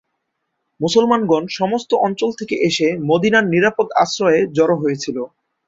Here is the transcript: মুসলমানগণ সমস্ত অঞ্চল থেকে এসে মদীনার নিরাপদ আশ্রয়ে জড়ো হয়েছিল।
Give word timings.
মুসলমানগণ 0.79 1.43
সমস্ত 1.59 1.91
অঞ্চল 2.05 2.29
থেকে 2.39 2.55
এসে 2.67 2.87
মদীনার 3.09 3.45
নিরাপদ 3.53 3.87
আশ্রয়ে 4.03 4.39
জড়ো 4.57 4.75
হয়েছিল। 4.77 5.17